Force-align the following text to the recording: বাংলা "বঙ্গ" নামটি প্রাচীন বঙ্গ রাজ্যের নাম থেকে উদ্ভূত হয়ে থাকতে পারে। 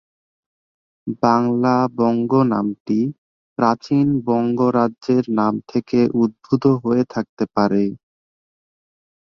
বাংলা 1.21 1.69
"বঙ্গ" 1.95 2.31
নামটি 2.51 2.99
প্রাচীন 3.57 4.07
বঙ্গ 4.27 4.59
রাজ্যের 4.75 5.25
নাম 5.39 5.53
থেকে 5.71 5.99
উদ্ভূত 6.21 6.63
হয়ে 6.83 7.03
থাকতে 7.13 7.43
পারে। 7.55 7.83